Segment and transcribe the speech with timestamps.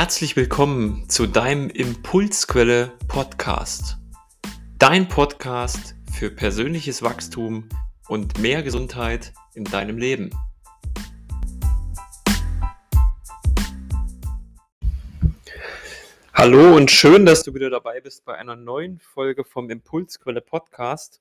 [0.00, 3.98] Herzlich willkommen zu deinem Impulsquelle Podcast.
[4.78, 7.68] Dein Podcast für persönliches Wachstum
[8.08, 10.30] und mehr Gesundheit in deinem Leben.
[16.32, 21.20] Hallo und schön, dass du wieder dabei bist bei einer neuen Folge vom Impulsquelle Podcast.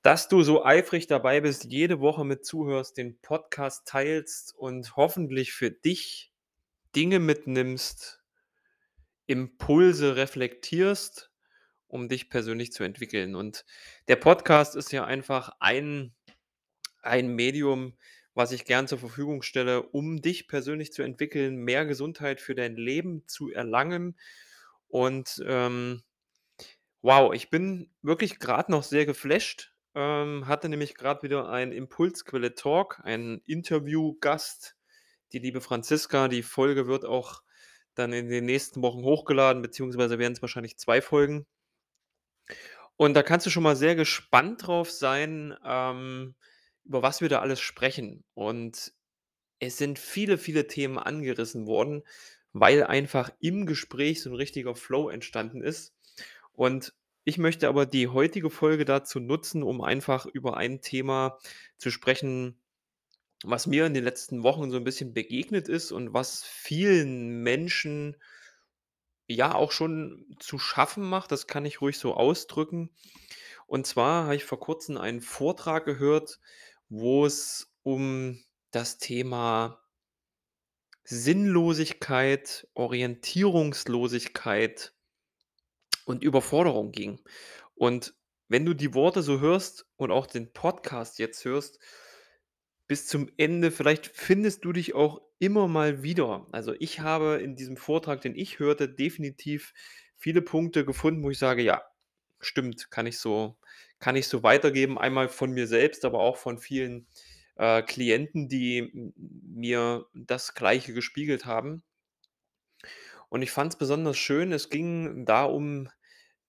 [0.00, 5.52] Dass du so eifrig dabei bist, jede Woche mit zuhörst, den Podcast teilst und hoffentlich
[5.52, 6.30] für dich
[6.94, 8.22] Dinge mitnimmst,
[9.26, 11.30] Impulse reflektierst,
[11.86, 13.34] um dich persönlich zu entwickeln.
[13.34, 13.64] Und
[14.08, 16.14] der Podcast ist ja einfach ein,
[17.02, 17.96] ein Medium,
[18.34, 22.76] was ich gern zur Verfügung stelle, um dich persönlich zu entwickeln, mehr Gesundheit für dein
[22.76, 24.18] Leben zu erlangen.
[24.88, 26.02] Und ähm,
[27.00, 29.72] wow, ich bin wirklich gerade noch sehr geflasht.
[29.94, 34.76] Ähm, hatte nämlich gerade wieder ein Impulsquelle Talk, einen Interviewgast
[35.34, 36.28] die liebe Franziska.
[36.28, 37.42] Die Folge wird auch
[37.94, 41.46] dann in den nächsten Wochen hochgeladen, beziehungsweise werden es wahrscheinlich zwei Folgen.
[42.96, 46.34] Und da kannst du schon mal sehr gespannt drauf sein, ähm,
[46.84, 48.24] über was wir da alles sprechen.
[48.34, 48.92] Und
[49.58, 52.02] es sind viele, viele Themen angerissen worden,
[52.52, 55.94] weil einfach im Gespräch so ein richtiger Flow entstanden ist.
[56.52, 61.38] Und ich möchte aber die heutige Folge dazu nutzen, um einfach über ein Thema
[61.78, 62.60] zu sprechen,
[63.44, 68.16] was mir in den letzten Wochen so ein bisschen begegnet ist und was vielen Menschen
[69.26, 72.90] ja auch schon zu schaffen macht, das kann ich ruhig so ausdrücken.
[73.66, 76.40] Und zwar habe ich vor Kurzem einen Vortrag gehört,
[76.88, 79.80] wo es um das Thema
[81.04, 84.94] Sinnlosigkeit, Orientierungslosigkeit
[86.06, 87.20] und Überforderung ging.
[87.74, 88.14] Und
[88.48, 91.78] wenn du die Worte so hörst und auch den Podcast jetzt hörst,
[92.86, 93.70] bis zum Ende.
[93.70, 96.46] Vielleicht findest du dich auch immer mal wieder.
[96.52, 99.72] Also ich habe in diesem Vortrag, den ich hörte, definitiv
[100.16, 101.82] viele Punkte gefunden, wo ich sage, ja,
[102.40, 103.56] stimmt, kann ich so,
[103.98, 104.98] kann ich so weitergeben.
[104.98, 107.06] Einmal von mir selbst, aber auch von vielen
[107.56, 111.82] äh, Klienten, die mir das Gleiche gespiegelt haben.
[113.28, 114.52] Und ich fand es besonders schön.
[114.52, 115.88] Es ging da um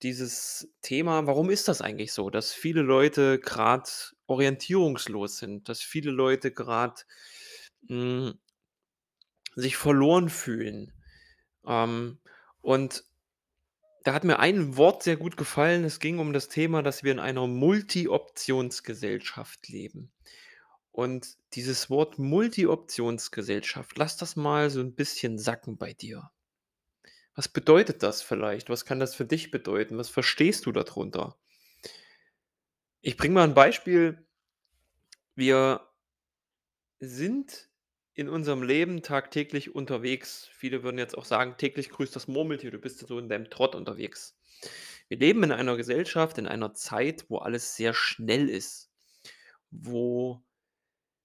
[0.02, 3.88] dieses Thema, warum ist das eigentlich so, dass viele Leute gerade
[4.26, 6.96] orientierungslos sind, dass viele Leute gerade
[7.88, 8.34] hm,
[9.54, 10.92] sich verloren fühlen.
[11.66, 12.18] Ähm,
[12.60, 13.04] und
[14.04, 15.82] da hat mir ein Wort sehr gut gefallen.
[15.84, 20.12] Es ging um das Thema, dass wir in einer Multi-Optionsgesellschaft leben.
[20.92, 26.30] Und dieses Wort Multi-Optionsgesellschaft, lass das mal so ein bisschen sacken bei dir.
[27.36, 28.70] Was bedeutet das vielleicht?
[28.70, 29.98] Was kann das für dich bedeuten?
[29.98, 31.36] Was verstehst du darunter?
[33.02, 34.26] Ich bringe mal ein Beispiel.
[35.34, 35.86] Wir
[36.98, 37.68] sind
[38.14, 40.48] in unserem Leben tagtäglich unterwegs.
[40.54, 43.74] Viele würden jetzt auch sagen, täglich grüßt das Murmeltier, du bist so in deinem Trott
[43.74, 44.38] unterwegs.
[45.08, 48.90] Wir leben in einer Gesellschaft, in einer Zeit, wo alles sehr schnell ist,
[49.70, 50.42] wo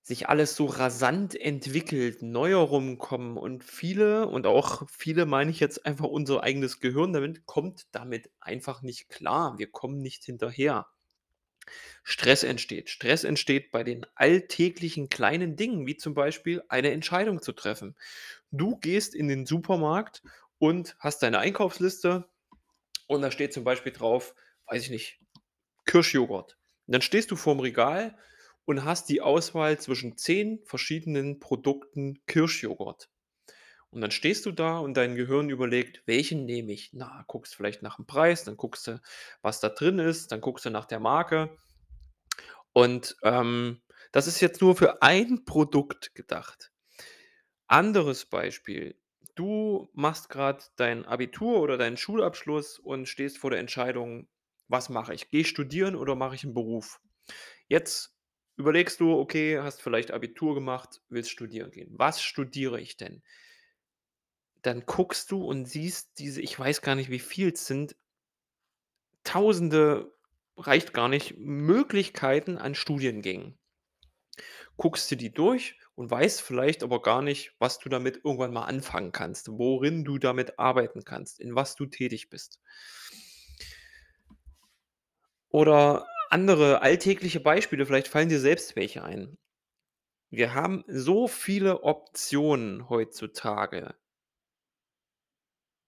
[0.04, 5.86] sich alles so rasant entwickelt, Neuerungen kommen und viele und auch viele meine ich jetzt
[5.86, 9.58] einfach unser eigenes Gehirn damit, kommt damit einfach nicht klar.
[9.58, 10.88] Wir kommen nicht hinterher.
[12.04, 12.90] Stress entsteht.
[12.90, 17.96] Stress entsteht bei den alltäglichen kleinen Dingen, wie zum Beispiel eine Entscheidung zu treffen.
[18.52, 20.24] Du gehst in den Supermarkt
[20.58, 22.28] und hast deine Einkaufsliste
[23.08, 24.34] und da steht zum Beispiel drauf,
[24.68, 25.20] weiß ich nicht,
[25.86, 26.58] Kirschjoghurt.
[26.88, 28.18] Und dann stehst du vorm Regal
[28.66, 33.10] und hast die Auswahl zwischen zehn verschiedenen Produkten Kirschjoghurt.
[33.90, 36.92] Und dann stehst du da und dein Gehirn überlegt, welchen nehme ich?
[36.94, 39.02] Na, guckst vielleicht nach dem Preis, dann guckst du,
[39.42, 41.58] was da drin ist, dann guckst du nach der Marke.
[42.72, 43.82] Und ähm,
[44.14, 46.72] das ist jetzt nur für ein Produkt gedacht.
[47.68, 48.98] Anderes Beispiel.
[49.36, 54.30] Du machst gerade dein Abitur oder deinen Schulabschluss und stehst vor der Entscheidung,
[54.70, 55.30] was mache ich?
[55.30, 57.02] Gehe ich studieren oder mache ich einen Beruf?
[57.68, 58.16] Jetzt
[58.62, 61.90] Überlegst du, okay, hast vielleicht Abitur gemacht, willst studieren gehen.
[61.94, 63.24] Was studiere ich denn?
[64.62, 67.96] Dann guckst du und siehst diese, ich weiß gar nicht, wie viel es sind,
[69.24, 70.14] Tausende,
[70.58, 73.58] reicht gar nicht, Möglichkeiten an Studiengängen.
[74.78, 78.66] Guckst du die durch und weißt vielleicht aber gar nicht, was du damit irgendwann mal
[78.66, 82.60] anfangen kannst, worin du damit arbeiten kannst, in was du tätig bist.
[85.50, 89.38] Oder andere alltägliche Beispiele, vielleicht fallen dir selbst welche ein.
[90.32, 93.96] Wir haben so viele Optionen heutzutage.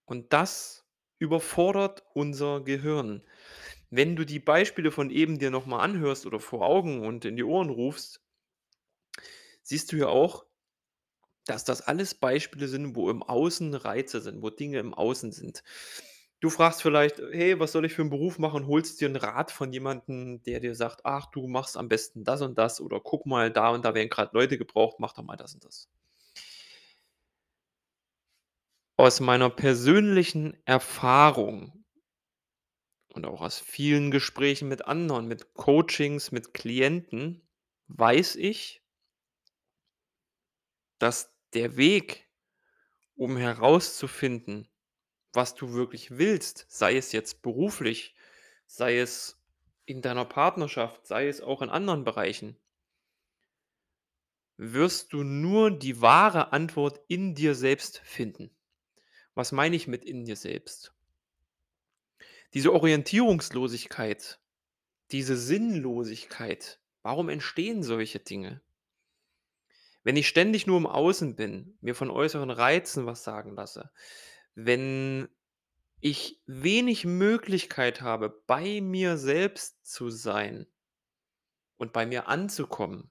[0.06, 0.86] Und das
[1.18, 3.22] überfordert unser Gehirn.
[3.90, 7.44] Wenn du die Beispiele von eben dir nochmal anhörst oder vor Augen und in die
[7.44, 8.22] Ohren rufst,
[9.62, 10.46] siehst du ja auch,
[11.46, 15.62] dass das alles Beispiele sind, wo im Außen Reize sind, wo Dinge im Außen sind.
[16.44, 19.50] Du fragst vielleicht: „Hey, was soll ich für 'n Beruf machen?“ Holst dir 'n Rat
[19.50, 23.24] von jemandem, der dir sagt: „Ach, du machst am besten das und das“ oder „Guck
[23.24, 25.86] mal, da und da werden grad Leute gebraucht, mach doch mal das und das.“
[28.98, 31.84] Aus meiner persönlichen Erfahrung
[33.12, 37.42] und auch aus vielen Gesprächen mit anderen, mit Coachings, mit Klienten
[37.88, 38.80] weiß ich
[41.00, 42.28] dass der Weg,
[43.16, 44.68] um herauszufinden,
[45.34, 48.14] was du wirklich willst, sei es jetzt beruflich,
[48.66, 49.40] sei es
[49.84, 52.56] in deiner Partnerschaft, sei es auch in anderen Bereichen
[54.56, 58.50] wirst du nur die wahre Antwort in dir selbst finden.
[59.34, 60.94] Was meine ich mit in dir selbst?
[62.52, 64.40] Diese Orientierungslosigkeit,
[65.10, 68.62] diese Sinnlosigkeit, warum entstehen solche Dinge?
[70.04, 73.90] Wenn ich ständig nur im Außen bin, mir von äußeren Reizen was sagen lasse,
[74.56, 75.28] wenn
[76.00, 80.66] ich wenig Möglichkeit habe, bei mir selbst zu sein
[81.80, 83.10] und bei mir anzukommen,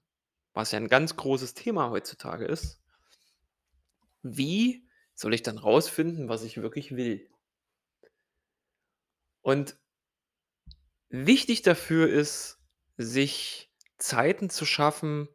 [0.54, 2.76] was ja 'n ganz großes Thema heutzutage ist
[4.24, 7.28] wie soll ich dann rausfinden, was ich wirklich will?
[9.44, 9.76] Und
[11.10, 12.58] wichtig dafür ist,
[12.96, 15.28] sich Zeiten zu schaffen,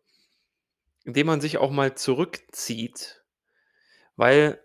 [1.06, 3.24] indem man sich auch mal zurückzieht,
[4.16, 4.62] weil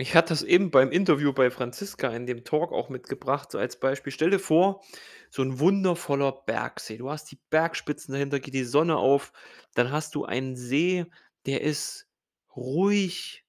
[0.00, 3.78] ich hatte das eben beim Interview bei Franziska in dem Talk auch mitgebracht, so als
[3.78, 4.12] Beispiel.
[4.12, 4.82] Stell dir vor,
[5.30, 6.96] so 'n wundervoller Bergsee.
[6.98, 9.32] Du hast die Bergspitzen, dahinter geht die Sonne auf.
[9.74, 11.06] Dann hast du einen See,
[11.46, 12.08] der ist
[12.56, 13.44] ruhig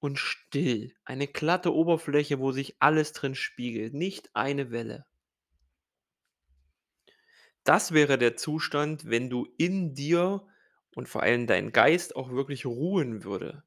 [0.00, 0.94] und still.
[1.04, 5.06] Eine glatte Oberfläche, wo sich alles drin spiegelt, nicht eine Welle.
[7.62, 10.44] Das wäre der Zustand, wenn du in dir
[10.96, 13.62] und vor allem dein Geist auch wirklich ruhen würde.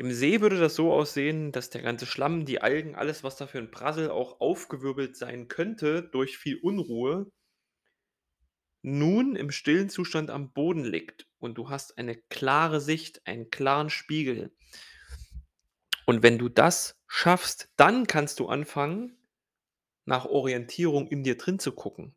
[0.00, 3.48] Im See würde das so aussehen, dass der ganze Schlamm, die Algen, alles, was da
[3.48, 7.32] für 'n Prassel auch aufgewirbelt sein könnte durch viel Unruhe
[8.84, 13.90] nun im stillen Zustand am Boden liegt und du hast eine klare Sicht, einen klaren
[13.90, 14.52] Spiegel.
[16.06, 19.18] Und wenn du das schaffst, dann kannst du anfangen,
[20.06, 22.14] nach Orientierung in dir drin zu gucken.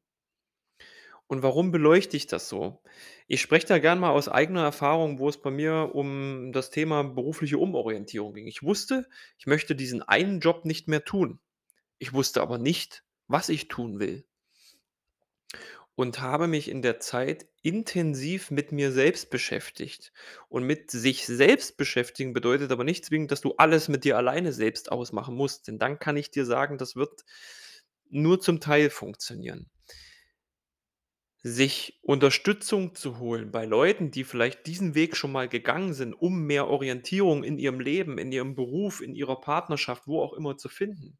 [1.31, 2.83] Und warum beleuchte ich das so?
[3.25, 7.05] Ich spreche da gern mal aus eigener Erfahrung, wo es bei mir um das Thema
[7.05, 8.47] berufliche Umorientierung ging.
[8.47, 9.07] Ich wusste,
[9.37, 11.39] ich möchte diesen einen Job nicht mehr tun.
[11.99, 14.25] Ich wusste aber nicht, was ich tun will.
[15.95, 20.11] Und habe mich in der Zeit intensiv mit mir selbst beschäftigt.
[20.49, 24.51] Und mit sich selbst beschäftigen bedeutet aber nicht zwingend, dass du alles mit dir alleine
[24.51, 27.23] selbst ausmachen musst, denn dann kann ich dir sagen, das wird
[28.09, 29.69] nur zum Teil funktionieren.
[31.43, 36.43] Sich Unterstützung zu holen bei Leuten, die vielleicht diesen Weg schon mal gegangen sind, um
[36.45, 40.69] mehr Orientierung in ihrem Leben, in ihrem Beruf, in ihrer Partnerschaft, wo auch immer zu
[40.69, 41.17] finden,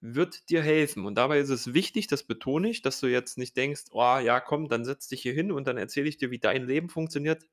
[0.00, 1.06] wird dir helfen.
[1.06, 4.40] Und dabei ist es wichtig, das betone ich, dass du jetzt nicht denkst: „Oh ja,
[4.40, 7.44] komm, dann setz dich hier hin und dann erzähle ich dir, wie dein Leben funktioniert.“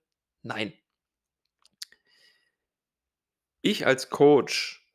[0.44, 0.74] Nein.
[3.62, 4.86] Ich als Coach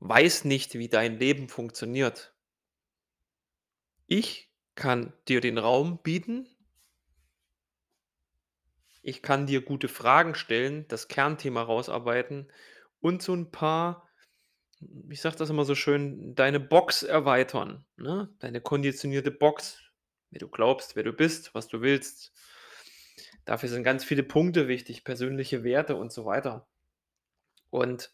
[0.00, 2.34] weiß nicht, wie dein Leben funktioniert.
[4.08, 6.48] Ich kann dir den Raum bieten
[9.06, 12.50] ich kann dir gute Fragen stellen, das Kernthema rausarbeiten
[13.00, 14.08] und so 'n paar
[15.10, 18.28] ich sage das immer so schön, deine Box erweitern, ne?
[18.40, 19.78] Deine konditionierte Box,
[20.30, 22.30] wer du glaubst, wer du bist, was du willst.
[23.46, 26.66] Dafür sind ganz viele Punkte wichtig, persönliche Werte und so weiter.
[27.72, 28.10] Und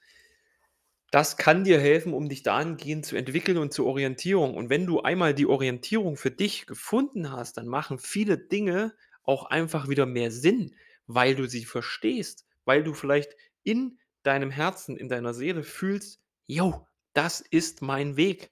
[1.10, 4.54] das kann dir helfen, um dich dahingehend zu entwickeln und zur Orientierung.
[4.54, 9.44] Und wenn du einmal die Orientierung für dich gefunden hast, dann machen viele Dinge auch
[9.46, 10.74] einfach wieder mehr Sinn,
[11.06, 16.86] weil du sie verstehst, weil du vielleicht in deinem Herzen, in deiner Seele fühlst: „Jo,
[17.12, 18.50] das ist mein Weg.“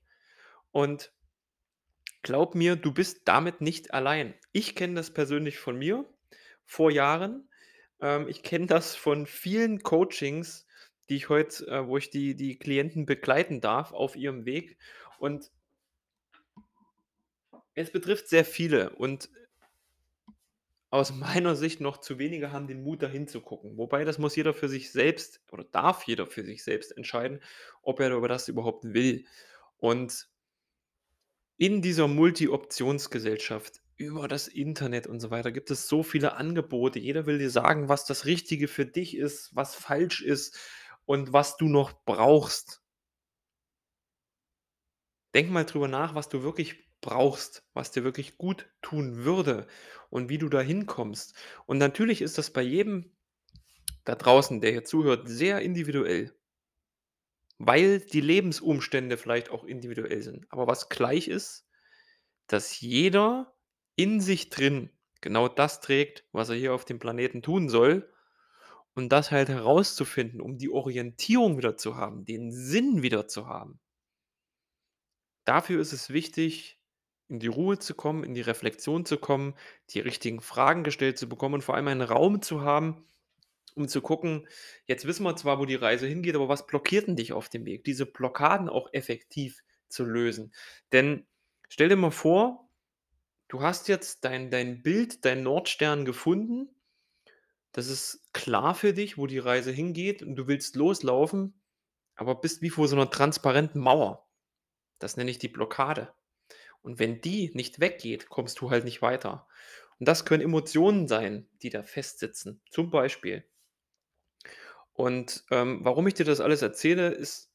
[0.73, 1.12] Und
[2.23, 4.35] glaube mir, du bist damit nicht allein.
[4.53, 6.05] Ich kenne das persönlich von mir
[6.65, 7.49] vor Jahren.
[8.00, 10.67] Ähm, ich kenne das von vielen Coachings,
[11.09, 14.77] die ich heut äh, wo ich die die Klienten begleiten darf auf ihrem Weg
[15.19, 15.50] und
[17.75, 19.31] es betrifft sehr viele und
[20.91, 23.77] aus meiner Sicht noch zu wenige haben den Mut, da hinzugucken.
[23.77, 27.41] Wobei, das muss jeder für sich selbst oder darf jeder für sich selbst entscheiden,
[27.83, 29.25] ob er über das überhaupt will.
[29.79, 30.29] Und
[31.57, 37.00] in dieser Multi-Optionsgesellschaft, über das Internet und so weiter, gibt es so viele Angebote.
[37.00, 40.57] Jeder will dir sagen, was das Richtige für dich ist, was falsch ist
[41.09, 42.83] und was du noch brauchst.
[45.35, 49.67] Denk mal drüber nach, was du wirklich brauchst, was dir wirklich gut tun würde
[50.11, 51.35] und wie du da hinkommst.
[51.65, 53.17] Und natürlich ist das bei jedem
[54.05, 56.37] da draußen, der hier zuhört, sehr individuell.
[57.57, 60.45] Weil die Lebensumstände vielleicht auch individuell sind.
[60.50, 61.67] Aber was gleich ist,
[62.49, 63.57] dass jeder
[63.97, 64.91] in sich drin
[65.23, 68.12] genau das trägt, was er hier auf dem Planeten tun soll.
[68.99, 73.78] Und das halt herauszufinden, um die Orientierung wieder zu haben, den Sinn wieder zu haben.
[75.45, 76.81] Dafür ist es wichtig,
[77.28, 79.55] in die Ruhe zu kommen, in die Reflexion zu kommen,
[79.90, 83.07] die richtigen Fragen gestellt zu bekommen und vor allem einen Raum zu haben,
[83.76, 84.49] um zu gucken,
[84.88, 87.67] jetzt wissen wir zwar, wo die Reise hingeht, aber was blockiert denn dich auf dem
[87.67, 87.85] Weg?
[87.85, 90.52] Diese Blockaden auch effektiv zu lösen.
[90.90, 91.25] Denn
[91.69, 92.69] stell dir mal vor,
[93.47, 96.75] du hast jetzt dein, dein Bild, dein Nordstern gefunden.
[97.72, 101.60] Das ist klar für dich, wo die Reise hingeht und du willst loslaufen,
[102.14, 104.28] aber bist wie vor so einer transparenten Mauer.
[104.98, 106.12] Das nenne ich die Blockade.
[106.82, 109.46] Und wenn die nicht weggeht, kommst du halt nicht weiter.
[109.98, 112.60] Und das können Emotionen sein, die da festsitzen.
[112.70, 113.44] Zum Beispiel.
[114.92, 117.52] Und ähm, warum ich dir das alles erzähle, ist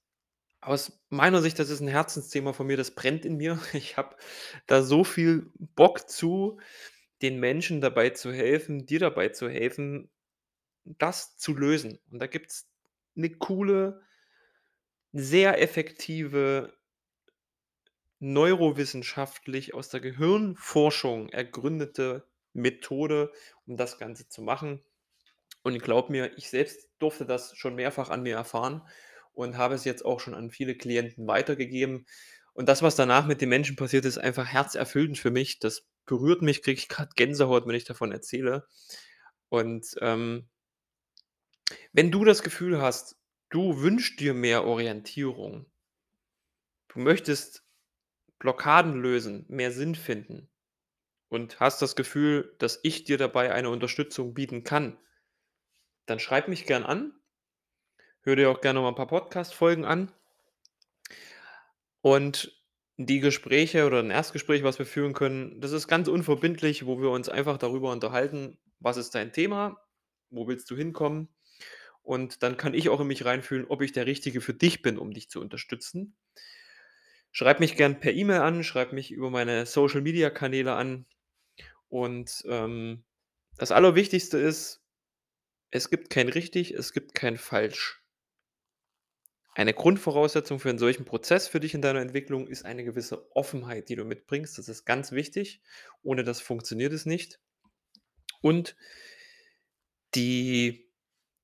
[0.61, 3.59] aus meiner Sicht, das ist ein Herzensthema von mir, das brennt in mir.
[3.73, 4.15] Ich habe
[4.67, 6.59] da so viel Bock zu,
[7.23, 10.11] den Menschen dabei zu helfen, dir dabei zu helfen,
[10.83, 11.99] das zu lösen.
[12.11, 12.69] Und da gibt es
[13.15, 14.01] eine coole,
[15.13, 16.73] sehr effektive,
[18.19, 23.31] neurowissenschaftlich aus der Gehirnforschung ergründete Methode,
[23.65, 24.81] um das Ganze zu machen.
[25.61, 28.81] Und glaub mir, ich selbst durfte das schon mehrfach an mir erfahren
[29.33, 32.05] und habe es jetzt auch schon an viele Klienten weitergegeben.
[32.53, 35.59] Und das, was danach mit den Menschen passiert, ist einfach herzerfüllend für mich.
[35.59, 38.67] Das berührt mich, kriege ich gerade Gänsehaut, wenn ich davon erzähle.
[39.49, 40.47] Und ähm,
[41.91, 43.17] wenn du das Gefühl hast,
[43.49, 45.65] du wünschst dir mehr Orientierung,
[46.89, 47.63] du möchtest
[48.39, 50.49] Blockaden lösen, mehr Sinn finden
[51.29, 54.97] und hast das Gefühl, dass ich dir dabei eine Unterstützung bieten kann,
[56.05, 57.13] dann schreib mich gern an.
[58.21, 60.11] Hör dir auch gerne mal ein paar Podcast-Folgen an.
[62.01, 62.62] Und
[62.97, 67.09] die Gespräche oder ein Erstgespräch, was wir führen können, das ist ganz unverbindlich, wo wir
[67.09, 69.77] uns einfach darüber unterhalten, was ist dein Thema,
[70.29, 71.29] wo willst du hinkommen.
[72.03, 74.97] Und dann kann ich auch in mich reinfühlen, ob ich der Richtige für dich bin,
[74.97, 76.15] um dich zu unterstützen.
[77.31, 81.05] Schreib mich gern per E-Mail an, schreib mich über meine Social-Media-Kanäle an.
[81.87, 83.05] Und ähm,
[83.57, 84.83] das Allerwichtigste ist,
[85.71, 88.02] es gibt kein richtig, es gibt kein falsch.
[89.55, 93.89] Eine Grundvoraussetzung für einen solchen Prozess für dich in deiner Entwicklung ist eine gewisse Offenheit,
[93.89, 94.57] die du mitbringst.
[94.57, 95.61] Das ist ganz wichtig.
[96.01, 97.39] Ohne das funktioniert es nicht.
[98.41, 98.75] Und
[100.15, 100.89] die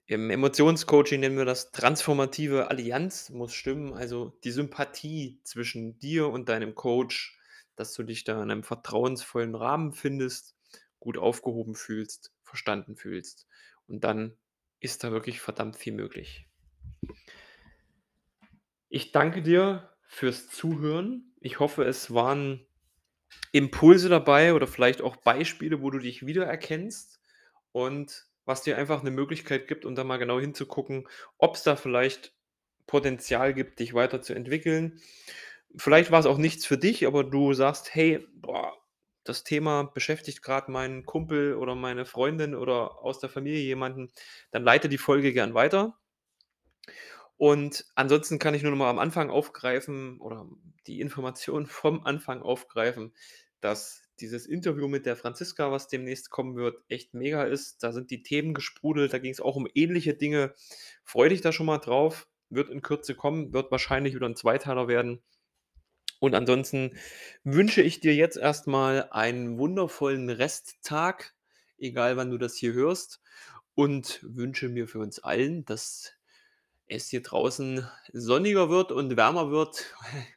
[0.07, 6.49] im Emotionscoaching nennen wir das transformative Allianz muss stimmen, also die Sympathie zwischen dir und
[6.49, 7.39] deinem Coach,
[7.75, 10.55] dass du dich da in einem vertrauensvollen Rahmen findest,
[10.99, 13.47] gut aufgehoben fühlst, verstanden fühlst.
[13.85, 14.35] Und dann
[14.79, 16.47] ist da wirklich verdammt viel möglich.
[18.89, 21.33] Ich danke dir fürs Zuhören.
[21.39, 22.65] Ich hoffe, es waren
[23.51, 27.19] Impulse dabei oder vielleicht auch Beispiele, wo du dich wiedererkennst
[27.71, 31.75] und was dir einfach eine Möglichkeit gibt, um da mal genau hinzugucken, ob es da
[31.75, 32.33] vielleicht
[32.87, 34.99] Potenzial gibt, dich weiterzuentwickeln.
[35.77, 38.75] Vielleicht war es auch nichts für dich, aber du sagst, hey, boah,
[39.23, 44.11] das Thema beschäftigt gerade meinen Kumpel oder meine Freundin oder aus der Familie jemanden,
[44.51, 45.99] dann leite die Folge gern weiter.
[47.39, 50.45] Und ansonsten kann ich nur noch mal am Anfang aufgreifen oder
[50.87, 53.13] die Information vom Anfang aufgreifen,
[53.61, 57.81] dass dieses Interview mit der Franziska, was demnächst kommen wird, echt mega ist.
[57.81, 60.53] Da sind die Themen gesprudelt, da ging es auch um ähnliche Dinge.
[61.05, 62.27] Freue dich da schon mal drauf.
[62.49, 65.21] Wird in Kürze kommen, wird wahrscheinlich wieder ein Zweiteiler werden.
[66.19, 66.97] Und ansonsten
[67.45, 71.35] wünsche ich dir jetzt erstmal einen wundervollen Resttag,
[71.77, 73.21] egal wann du das hier hörst,
[73.75, 76.18] und wünsche mir für uns allen, dass
[76.89, 79.85] es hier draußen sonniger wird und wärmer wird.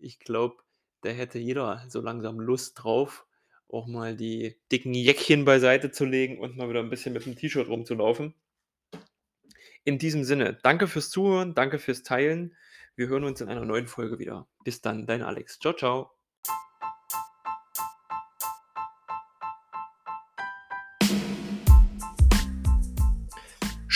[0.00, 0.62] Ich glaube,
[1.00, 3.26] da hätte jeder so langsam Lust drauf,
[3.68, 7.34] auch mal die dicken Jäckchen beiseite zu legen und mal wieder ein bisschen mit dem
[7.34, 8.32] T-Shirt rumzulaufen.
[9.82, 12.54] In diesem Sinne, danke fürs Zuhören, danke fürs Teilen.
[12.94, 14.46] Wir hören uns in einer neuen Folge wieder.
[14.62, 15.58] Bis dann, dein Alex.
[15.58, 16.17] Ciao, ciao.